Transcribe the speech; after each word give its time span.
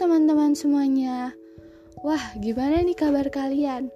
teman-teman 0.00 0.56
semuanya. 0.56 1.36
Wah, 2.00 2.32
gimana 2.40 2.80
nih 2.80 2.96
kabar 2.96 3.28
kalian? 3.28 3.92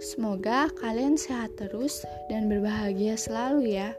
Semoga 0.00 0.72
kalian 0.80 1.20
sehat 1.20 1.52
terus 1.60 2.00
dan 2.32 2.48
berbahagia 2.48 3.20
selalu 3.20 3.76
ya. 3.76 3.92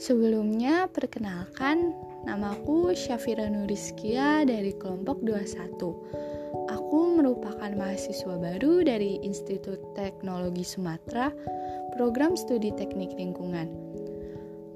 Sebelumnya, 0.00 0.88
perkenalkan, 0.88 1.92
namaku 2.24 2.96
Syafira 2.96 3.52
Nuriskia 3.52 4.48
dari 4.48 4.72
kelompok 4.80 5.20
21. 5.20 5.76
Aku 6.72 7.20
merupakan 7.20 7.68
mahasiswa 7.76 8.32
baru 8.32 8.80
dari 8.80 9.20
Institut 9.20 9.92
Teknologi 9.92 10.64
Sumatera, 10.64 11.28
program 11.92 12.32
studi 12.32 12.72
teknik 12.72 13.12
lingkungan. 13.12 13.85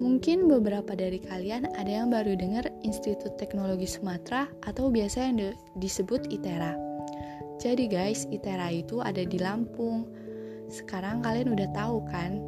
Mungkin 0.01 0.49
beberapa 0.49 0.97
dari 0.97 1.21
kalian 1.21 1.77
ada 1.77 1.93
yang 1.93 2.09
baru 2.09 2.33
dengar 2.33 2.65
Institut 2.81 3.37
Teknologi 3.37 3.85
Sumatera 3.85 4.49
atau 4.65 4.89
biasa 4.89 5.29
yang 5.29 5.53
disebut 5.77 6.25
ITERA. 6.33 6.73
Jadi 7.61 7.85
guys, 7.85 8.25
ITERA 8.33 8.73
itu 8.73 9.05
ada 9.05 9.21
di 9.21 9.37
Lampung. 9.37 10.09
Sekarang 10.73 11.21
kalian 11.21 11.53
udah 11.53 11.69
tahu 11.77 12.01
kan? 12.09 12.41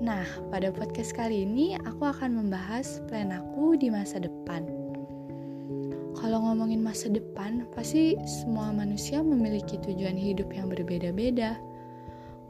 Nah, 0.00 0.24
pada 0.48 0.72
podcast 0.72 1.12
kali 1.12 1.44
ini 1.44 1.76
aku 1.76 2.08
akan 2.08 2.40
membahas 2.40 3.04
plan 3.12 3.28
aku 3.28 3.76
di 3.76 3.92
masa 3.92 4.16
depan. 4.16 4.64
Kalau 6.16 6.40
ngomongin 6.40 6.80
masa 6.80 7.12
depan, 7.12 7.68
pasti 7.76 8.16
semua 8.24 8.72
manusia 8.72 9.20
memiliki 9.20 9.76
tujuan 9.84 10.16
hidup 10.16 10.48
yang 10.56 10.72
berbeda-beda. 10.72 11.60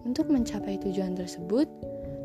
Untuk 0.07 0.31
mencapai 0.31 0.79
tujuan 0.79 1.19
tersebut, 1.19 1.67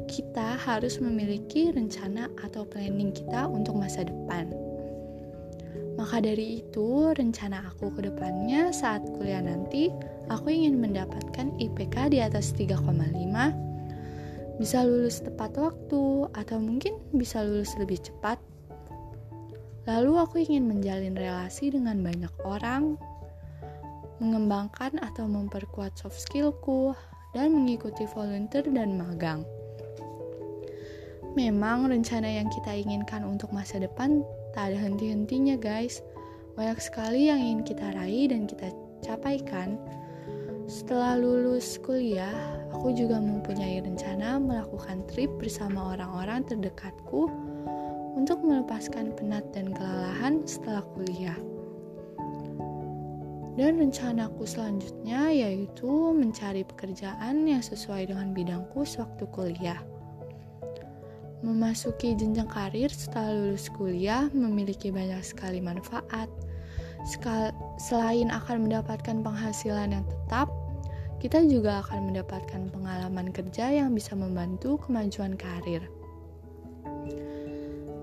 kita 0.05 0.57
harus 0.57 1.01
memiliki 1.01 1.73
rencana 1.73 2.29
atau 2.45 2.65
planning 2.65 3.13
kita 3.13 3.49
untuk 3.49 3.77
masa 3.77 4.05
depan. 4.05 4.49
Maka 5.95 6.19
dari 6.19 6.59
itu, 6.59 7.15
rencana 7.15 7.71
aku 7.71 7.87
ke 7.95 8.03
depannya 8.11 8.75
saat 8.75 8.99
kuliah 9.15 9.39
nanti, 9.39 9.87
aku 10.27 10.51
ingin 10.51 10.75
mendapatkan 10.83 11.55
IPK 11.55 12.11
di 12.11 12.19
atas 12.19 12.51
3,5, 12.51 12.83
bisa 14.59 14.83
lulus 14.83 15.23
tepat 15.23 15.55
waktu, 15.55 16.27
atau 16.35 16.57
mungkin 16.59 16.99
bisa 17.15 17.47
lulus 17.47 17.71
lebih 17.79 18.03
cepat. 18.03 18.35
Lalu 19.87 20.13
aku 20.19 20.35
ingin 20.43 20.67
menjalin 20.67 21.15
relasi 21.15 21.71
dengan 21.71 22.03
banyak 22.03 22.33
orang, 22.43 22.99
mengembangkan 24.19 24.99
atau 24.99 25.31
memperkuat 25.31 25.95
soft 25.95 26.19
skillku, 26.27 26.91
dan 27.31 27.55
mengikuti 27.55 28.03
volunteer 28.11 28.67
dan 28.67 28.99
magang. 28.99 29.47
Memang 31.35 31.91
rencana 31.91 32.31
yang 32.31 32.47
kita 32.47 32.71
inginkan 32.71 33.27
untuk 33.27 33.51
masa 33.51 33.75
depan 33.75 34.23
tak 34.55 34.71
ada 34.71 34.79
henti-hentinya 34.79 35.59
guys. 35.59 35.99
Banyak 36.55 36.79
sekali 36.79 37.27
yang 37.27 37.43
ingin 37.43 37.61
kita 37.67 37.91
raih 37.91 38.31
dan 38.31 38.47
kita 38.47 38.71
capaikan. 39.03 39.75
Setelah 40.63 41.19
lulus 41.19 41.75
kuliah, 41.83 42.31
aku 42.71 42.95
juga 42.95 43.19
mempunyai 43.19 43.83
rencana 43.83 44.39
melakukan 44.39 45.03
trip 45.11 45.27
bersama 45.35 45.99
orang-orang 45.99 46.47
terdekatku 46.47 47.27
untuk 48.15 48.39
melepaskan 48.39 49.11
penat 49.19 49.43
dan 49.51 49.75
kelelahan 49.75 50.39
setelah 50.47 50.87
kuliah. 50.95 51.35
Dan 53.59 53.75
rencanaku 53.75 54.47
selanjutnya 54.47 55.35
yaitu 55.35 56.15
mencari 56.15 56.63
pekerjaan 56.63 57.43
yang 57.43 57.59
sesuai 57.59 58.07
dengan 58.07 58.31
bidangku 58.31 58.87
sewaktu 58.87 59.27
kuliah. 59.35 59.83
Memasuki 61.45 62.17
jenjang 62.17 62.49
karir 62.49 62.89
setelah 62.89 63.29
lulus 63.37 63.69
kuliah 63.69 64.25
memiliki 64.33 64.89
banyak 64.89 65.21
sekali 65.21 65.61
manfaat. 65.61 66.25
Sekal 67.05 67.53
selain 67.77 68.33
akan 68.33 68.65
mendapatkan 68.65 69.21
penghasilan 69.21 69.93
yang 69.93 70.05
tetap, 70.09 70.49
kita 71.21 71.45
juga 71.45 71.85
akan 71.85 72.09
mendapatkan 72.09 72.73
pengalaman 72.73 73.29
kerja 73.29 73.69
yang 73.69 73.93
bisa 73.93 74.17
membantu 74.17 74.81
kemajuan 74.89 75.37
karir. 75.37 75.85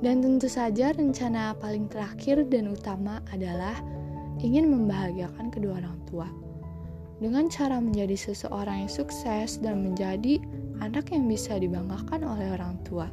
Dan 0.03 0.23
tentu 0.23 0.47
saja 0.47 0.95
rencana 0.95 1.59
paling 1.59 1.91
terakhir 1.91 2.47
dan 2.47 2.71
utama 2.71 3.23
adalah 3.35 3.75
ingin 4.39 4.71
membahagiakan 4.71 5.51
kedua 5.51 5.83
orang 5.83 5.99
tua. 6.07 6.31
Dengan 7.19 7.51
cara 7.51 7.79
menjadi 7.79 8.15
seseorang 8.15 8.87
yang 8.87 8.91
sukses 8.91 9.59
dan 9.63 9.83
menjadi 9.83 10.43
anak 10.83 11.15
yang 11.15 11.31
bisa 11.31 11.55
dibanggakan 11.59 12.27
oleh 12.27 12.51
orang 12.55 12.79
tua. 12.83 13.07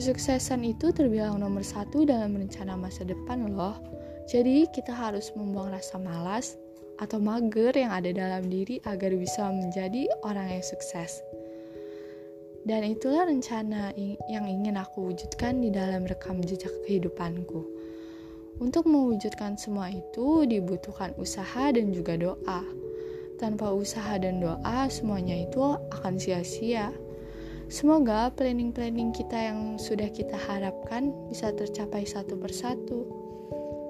Kesuksesan 0.00 0.64
itu 0.64 0.96
terbilang 0.96 1.44
nomor 1.44 1.60
satu 1.60 2.08
dalam 2.08 2.32
rencana 2.32 2.72
masa 2.72 3.04
depan 3.04 3.52
loh. 3.52 3.76
Jadi 4.24 4.64
kita 4.72 4.96
harus 4.96 5.28
membuang 5.36 5.76
rasa 5.76 6.00
malas 6.00 6.56
atau 6.96 7.20
mager 7.20 7.76
yang 7.76 7.92
ada 7.92 8.08
dalam 8.08 8.48
diri 8.48 8.80
agar 8.88 9.12
bisa 9.12 9.52
menjadi 9.52 10.08
orang 10.24 10.56
yang 10.56 10.64
sukses. 10.64 11.20
Dan 12.64 12.96
itulah 12.96 13.28
rencana 13.28 13.92
yang 14.24 14.48
ingin 14.48 14.80
aku 14.80 15.12
wujudkan 15.12 15.60
di 15.60 15.68
dalam 15.68 16.08
rekam 16.08 16.40
jejak 16.40 16.72
kehidupanku. 16.88 17.60
Untuk 18.56 18.88
mewujudkan 18.88 19.60
semua 19.60 19.92
itu 19.92 20.48
dibutuhkan 20.48 21.12
usaha 21.20 21.76
dan 21.76 21.92
juga 21.92 22.16
doa. 22.16 22.64
Tanpa 23.36 23.68
usaha 23.76 24.16
dan 24.16 24.40
doa, 24.40 24.88
semuanya 24.88 25.44
itu 25.44 25.60
akan 25.92 26.16
sia-sia. 26.16 26.88
Semoga 27.70 28.34
planning-planning 28.34 29.14
kita 29.14 29.38
yang 29.38 29.78
sudah 29.78 30.10
kita 30.10 30.34
harapkan 30.34 31.14
bisa 31.30 31.54
tercapai 31.54 32.02
satu 32.02 32.34
persatu. 32.34 33.06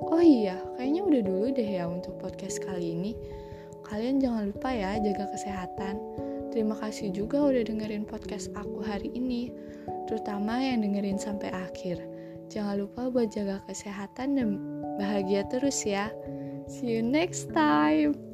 Oh 0.04 0.20
iya, 0.20 0.60
kayaknya 0.76 1.00
udah 1.00 1.22
dulu 1.24 1.46
deh 1.48 1.70
ya 1.80 1.88
untuk 1.88 2.20
podcast 2.20 2.60
kali 2.60 2.92
ini. 2.92 3.12
Kalian 3.88 4.20
jangan 4.20 4.52
lupa 4.52 4.68
ya 4.68 5.00
jaga 5.00 5.32
kesehatan. 5.32 5.96
Terima 6.52 6.76
kasih 6.76 7.08
juga 7.08 7.41
udah 7.41 7.64
dengerin 7.64 8.04
podcast 8.04 8.52
aku 8.52 8.84
hari 8.84 9.08
ini, 9.16 9.48
terutama 10.04 10.60
yang 10.60 10.84
dengerin 10.84 11.16
sampai 11.16 11.48
akhir. 11.48 12.04
Jangan 12.52 12.84
lupa 12.84 13.08
buat 13.08 13.32
jaga 13.32 13.64
kesehatan 13.64 14.36
dan 14.36 14.48
bahagia 15.00 15.48
terus 15.48 15.88
ya. 15.88 16.12
See 16.68 17.00
you 17.00 17.00
next 17.00 17.48
time. 17.56 18.29